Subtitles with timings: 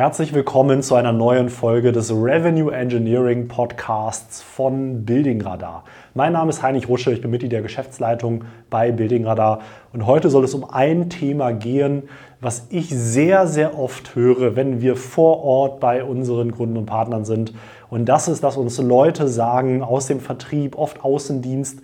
[0.00, 5.84] Herzlich willkommen zu einer neuen Folge des Revenue Engineering Podcasts von Building Radar.
[6.14, 9.60] Mein Name ist Heinrich Rusche, ich bin Mitglied der Geschäftsleitung bei Building Radar
[9.92, 12.04] und heute soll es um ein Thema gehen,
[12.40, 17.26] was ich sehr, sehr oft höre, wenn wir vor Ort bei unseren Kunden und Partnern
[17.26, 17.52] sind.
[17.90, 21.80] Und das ist, dass uns Leute sagen aus dem Vertrieb, oft Außendienst,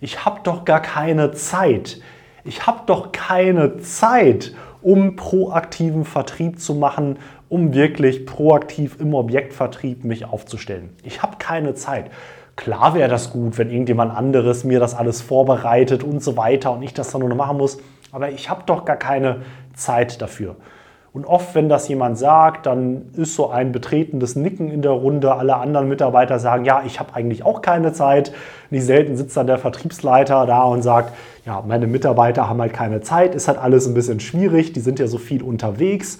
[0.00, 2.00] ich habe doch gar keine Zeit.
[2.42, 7.18] Ich habe doch keine Zeit um proaktiven Vertrieb zu machen,
[7.48, 10.90] um wirklich proaktiv im Objektvertrieb mich aufzustellen.
[11.02, 12.10] Ich habe keine Zeit.
[12.56, 16.82] Klar wäre das gut, wenn irgendjemand anderes mir das alles vorbereitet und so weiter und
[16.82, 17.78] ich das dann nur noch machen muss,
[18.10, 19.42] aber ich habe doch gar keine
[19.74, 20.56] Zeit dafür.
[21.12, 25.34] Und oft, wenn das jemand sagt, dann ist so ein betretenes Nicken in der Runde.
[25.34, 28.32] Alle anderen Mitarbeiter sagen, ja, ich habe eigentlich auch keine Zeit.
[28.70, 31.14] Nicht selten sitzt dann der Vertriebsleiter da und sagt,
[31.46, 34.98] ja, meine Mitarbeiter haben halt keine Zeit, ist halt alles ein bisschen schwierig, die sind
[34.98, 36.18] ja so viel unterwegs.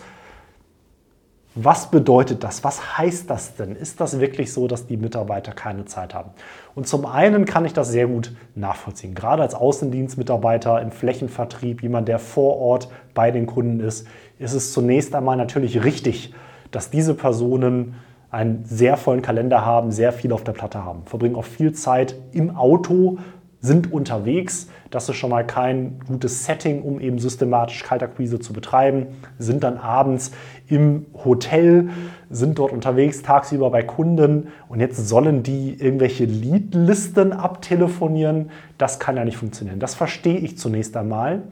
[1.61, 2.63] Was bedeutet das?
[2.63, 3.75] Was heißt das denn?
[3.75, 6.31] Ist das wirklich so, dass die Mitarbeiter keine Zeit haben?
[6.77, 9.13] Und zum einen kann ich das sehr gut nachvollziehen.
[9.13, 14.07] Gerade als Außendienstmitarbeiter im Flächenvertrieb, jemand, der vor Ort bei den Kunden ist,
[14.39, 16.33] ist es zunächst einmal natürlich richtig,
[16.71, 17.97] dass diese Personen
[18.31, 22.15] einen sehr vollen Kalender haben, sehr viel auf der Platte haben, verbringen auch viel Zeit
[22.31, 23.19] im Auto,
[23.61, 24.69] sind unterwegs.
[24.91, 29.09] Das ist schon mal kein gutes Setting, um eben systematisch Kaltakquise zu betreiben.
[29.39, 30.31] Sind dann abends
[30.69, 31.91] im Hotel,
[32.31, 38.51] sind dort unterwegs, tagsüber bei Kunden und jetzt sollen die irgendwelche Leadlisten abtelefonieren.
[38.77, 39.81] Das kann ja nicht funktionieren.
[39.81, 41.43] Das verstehe ich zunächst einmal.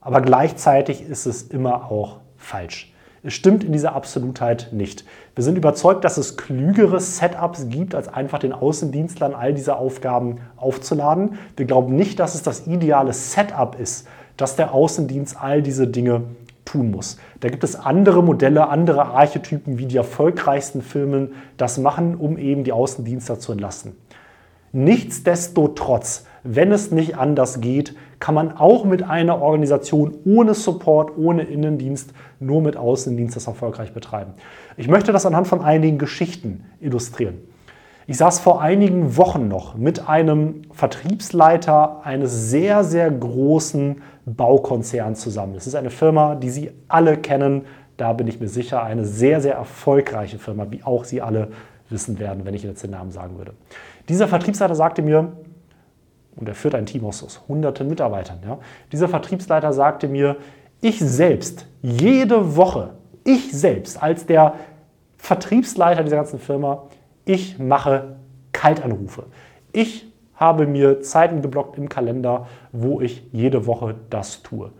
[0.00, 2.93] Aber gleichzeitig ist es immer auch falsch.
[3.26, 5.06] Es stimmt in dieser Absolutheit nicht.
[5.34, 10.40] Wir sind überzeugt, dass es klügere Setups gibt, als einfach den Außendienstlern all diese Aufgaben
[10.56, 11.38] aufzuladen.
[11.56, 16.24] Wir glauben nicht, dass es das ideale Setup ist, dass der Außendienst all diese Dinge
[16.66, 17.16] tun muss.
[17.40, 22.62] Da gibt es andere Modelle, andere Archetypen, wie die erfolgreichsten Filme das machen, um eben
[22.62, 23.96] die Außendienstler zu entlasten.
[24.72, 31.42] Nichtsdestotrotz, wenn es nicht anders geht, kann man auch mit einer Organisation ohne Support, ohne
[31.42, 34.34] Innendienst, nur mit Außendienst das erfolgreich betreiben.
[34.76, 37.38] Ich möchte das anhand von einigen Geschichten illustrieren.
[38.06, 45.54] Ich saß vor einigen Wochen noch mit einem Vertriebsleiter eines sehr, sehr großen Baukonzerns zusammen.
[45.54, 47.62] Das ist eine Firma, die Sie alle kennen.
[47.96, 51.48] Da bin ich mir sicher, eine sehr, sehr erfolgreiche Firma, wie auch Sie alle
[51.88, 53.54] wissen werden, wenn ich jetzt den Namen sagen würde.
[54.10, 55.32] Dieser Vertriebsleiter sagte mir,
[56.36, 58.38] und er führt ein Team aus hunderten Mitarbeitern.
[58.44, 58.58] Ja.
[58.92, 60.36] Dieser Vertriebsleiter sagte mir,
[60.80, 62.90] ich selbst, jede Woche,
[63.24, 64.54] ich selbst als der
[65.16, 66.84] Vertriebsleiter dieser ganzen Firma,
[67.24, 68.16] ich mache
[68.52, 69.24] Kaltanrufe.
[69.72, 74.72] Ich habe mir Zeiten geblockt im Kalender, wo ich jede Woche das tue.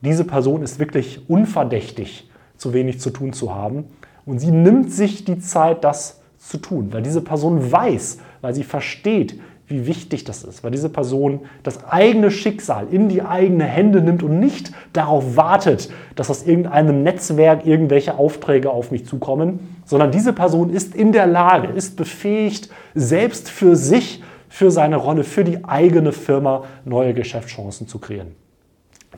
[0.00, 3.84] Diese Person ist wirklich unverdächtig, zu wenig zu tun zu haben.
[4.26, 8.64] Und sie nimmt sich die Zeit, das zu tun, weil diese Person weiß, weil sie
[8.64, 9.40] versteht,
[9.72, 14.22] wie wichtig das ist, weil diese Person das eigene Schicksal in die eigenen Hände nimmt
[14.22, 20.32] und nicht darauf wartet, dass aus irgendeinem Netzwerk irgendwelche Aufträge auf mich zukommen, sondern diese
[20.32, 25.64] Person ist in der Lage, ist befähigt, selbst für sich, für seine Rolle, für die
[25.64, 28.36] eigene Firma neue Geschäftschancen zu kreieren.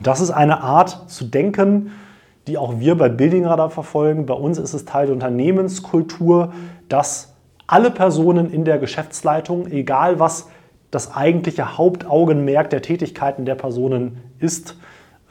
[0.00, 1.90] Das ist eine Art zu denken,
[2.46, 4.26] die auch wir bei Building Radar verfolgen.
[4.26, 6.52] Bei uns ist es Teil der Unternehmenskultur,
[6.88, 7.33] dass
[7.66, 10.48] alle Personen in der Geschäftsleitung, egal was
[10.90, 14.76] das eigentliche Hauptaugenmerk der Tätigkeiten der Personen ist,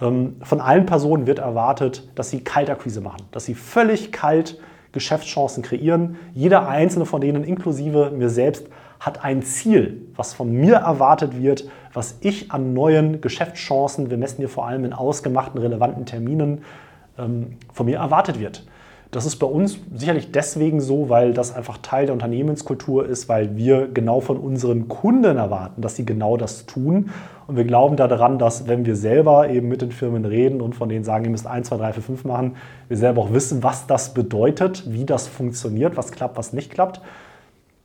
[0.01, 4.59] ähm, von allen Personen wird erwartet, dass sie Kaltakquise machen, dass sie völlig kalt
[4.91, 6.17] Geschäftschancen kreieren.
[6.33, 8.67] Jeder einzelne von denen, inklusive mir selbst,
[8.99, 14.37] hat ein Ziel, was von mir erwartet wird, was ich an neuen Geschäftschancen, wir messen
[14.37, 16.63] hier vor allem in ausgemachten, relevanten Terminen,
[17.17, 18.65] ähm, von mir erwartet wird.
[19.13, 23.55] Das ist bei uns sicherlich deswegen so, weil das einfach Teil der Unternehmenskultur ist, weil
[23.55, 27.11] wir genau von unseren Kunden erwarten, dass sie genau das tun.
[27.45, 30.89] Und wir glauben daran, dass wenn wir selber eben mit den Firmen reden und von
[30.89, 32.55] denen sagen, ihr müsst 1, 2, 3, 4, 5 machen,
[32.87, 36.99] wir selber auch wissen, was das bedeutet, wie das funktioniert, was klappt, was nicht klappt.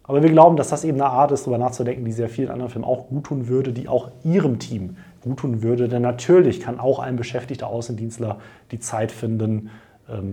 [0.04, 2.70] Aber wir glauben, dass das eben eine Art ist, darüber nachzudenken, die sehr vielen anderen
[2.70, 5.88] Firmen auch gut tun würde, die auch ihrem Team gut tun würde.
[5.88, 8.38] Denn natürlich kann auch ein beschäftigter Außendienstler
[8.70, 9.68] die Zeit finden,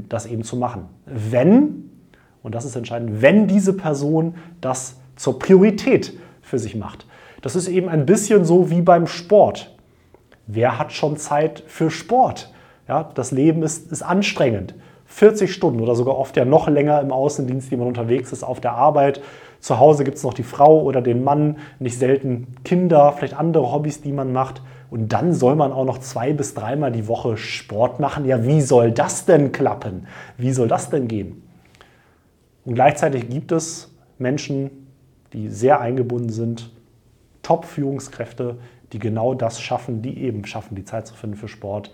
[0.09, 0.85] das eben zu machen.
[1.05, 1.89] Wenn,
[2.43, 7.05] und das ist entscheidend, wenn diese Person das zur Priorität für sich macht.
[7.41, 9.75] Das ist eben ein bisschen so wie beim Sport.
[10.47, 12.51] Wer hat schon Zeit für Sport?
[12.87, 14.75] Ja, das Leben ist, ist anstrengend.
[15.07, 18.59] 40 Stunden oder sogar oft ja noch länger im Außendienst, die man unterwegs ist, auf
[18.59, 19.21] der Arbeit.
[19.65, 23.71] Zu Hause gibt es noch die Frau oder den Mann, nicht selten Kinder, vielleicht andere
[23.71, 24.61] Hobbys, die man macht.
[24.91, 28.25] und dann soll man auch noch zwei bis dreimal die Woche Sport machen.
[28.25, 30.05] Ja, wie soll das denn klappen?
[30.37, 31.41] Wie soll das denn gehen?
[32.63, 34.69] Und gleichzeitig gibt es Menschen,
[35.33, 36.71] die sehr eingebunden sind,
[37.41, 38.59] Top-Führungskräfte,
[38.93, 41.91] die genau das schaffen, die eben schaffen, die Zeit zu finden für Sport,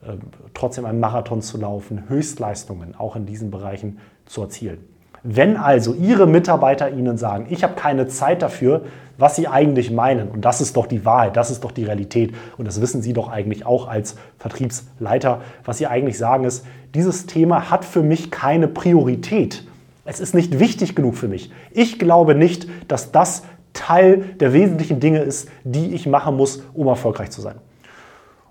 [0.00, 0.14] äh,
[0.54, 4.78] trotzdem einen Marathon zu laufen, Höchstleistungen auch in diesen Bereichen zu erzielen.
[5.22, 8.82] Wenn also Ihre Mitarbeiter Ihnen sagen, ich habe keine Zeit dafür,
[9.18, 12.34] was Sie eigentlich meinen, und das ist doch die Wahrheit, das ist doch die Realität,
[12.56, 16.64] und das wissen Sie doch eigentlich auch als Vertriebsleiter, was Sie eigentlich sagen ist,
[16.94, 19.64] dieses Thema hat für mich keine Priorität.
[20.06, 21.52] Es ist nicht wichtig genug für mich.
[21.70, 23.42] Ich glaube nicht, dass das
[23.74, 27.56] Teil der wesentlichen Dinge ist, die ich machen muss, um erfolgreich zu sein.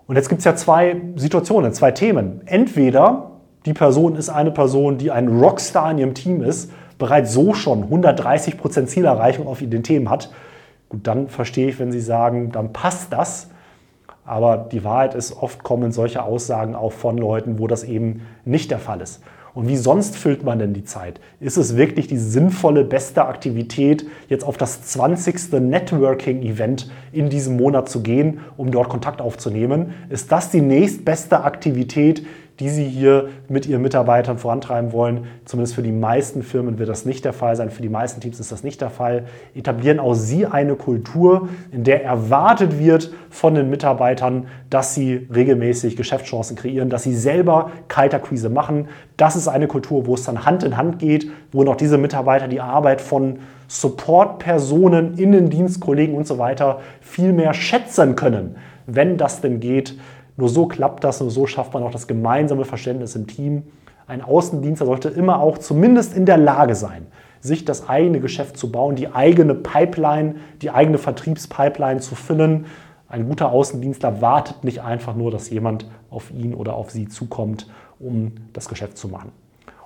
[0.07, 2.41] Und jetzt gibt es ja zwei Situationen, zwei Themen.
[2.45, 3.28] Entweder
[3.65, 7.89] die Person ist eine Person, die ein Rockstar in ihrem Team ist, bereits so schon
[7.89, 10.31] 130% Zielerreichung auf den Themen hat.
[10.89, 13.49] Gut, dann verstehe ich, wenn Sie sagen, dann passt das.
[14.25, 18.69] Aber die Wahrheit ist, oft kommen solche Aussagen auch von Leuten, wo das eben nicht
[18.69, 19.21] der Fall ist.
[19.55, 21.19] Und wie sonst füllt man denn die Zeit?
[21.39, 25.53] Ist es wirklich die sinnvolle, beste Aktivität, jetzt auf das 20.
[25.53, 29.93] Networking-Event in diesem Monat zu gehen, um dort Kontakt aufzunehmen?
[30.09, 32.25] Ist das die nächstbeste Aktivität,
[32.59, 35.27] die Sie hier mit Ihren Mitarbeitern vorantreiben wollen.
[35.45, 37.69] Zumindest für die meisten Firmen wird das nicht der Fall sein.
[37.69, 39.25] Für die meisten Teams ist das nicht der Fall.
[39.55, 45.95] Etablieren auch Sie eine Kultur, in der erwartet wird von den Mitarbeitern, dass sie regelmäßig
[45.95, 48.89] Geschäftschancen kreieren, dass sie selber Kaltakquise machen.
[49.15, 52.47] Das ist eine Kultur, wo es dann Hand in Hand geht, wo noch diese Mitarbeiter
[52.47, 58.55] die Arbeit von Support-Personen, Innendienstkollegen und so weiter viel mehr schätzen können,
[58.87, 59.95] wenn das denn geht
[60.39, 63.63] nur so klappt das, nur so schafft man auch das gemeinsame Verständnis im Team.
[64.07, 67.07] Ein Außendienstler sollte immer auch zumindest in der Lage sein,
[67.41, 72.65] sich das eigene Geschäft zu bauen, die eigene Pipeline, die eigene Vertriebspipeline zu füllen.
[73.07, 77.67] Ein guter Außendienstler wartet nicht einfach nur, dass jemand auf ihn oder auf sie zukommt,
[77.99, 79.31] um das Geschäft zu machen.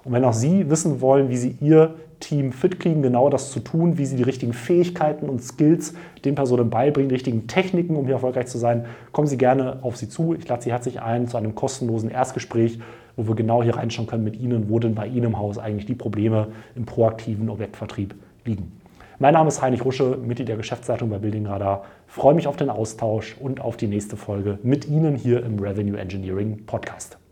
[0.03, 3.59] Und wenn auch Sie wissen wollen, wie Sie Ihr Team fit kriegen, genau das zu
[3.59, 5.93] tun, wie Sie die richtigen Fähigkeiten und Skills
[6.25, 9.97] den Personen beibringen, die richtigen Techniken, um hier erfolgreich zu sein, kommen Sie gerne auf
[9.97, 10.33] Sie zu.
[10.33, 12.79] Ich lade Sie herzlich ein zu einem kostenlosen Erstgespräch,
[13.15, 15.85] wo wir genau hier reinschauen können mit Ihnen, wo denn bei Ihnen im Haus eigentlich
[15.85, 18.15] die Probleme im proaktiven Objektvertrieb
[18.45, 18.71] liegen.
[19.19, 21.83] Mein Name ist Heinrich Rusche, Mitglied der Geschäftsleitung bei Building Radar.
[22.07, 25.99] freue mich auf den Austausch und auf die nächste Folge mit Ihnen hier im Revenue
[25.99, 27.22] Engineering Podcast.